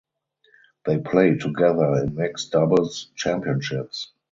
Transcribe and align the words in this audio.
They 0.85 0.97
played 0.97 1.41
together 1.41 1.93
in 2.03 2.15
mixed 2.15 2.53
doubles 2.53 3.11
championships. 3.15 4.11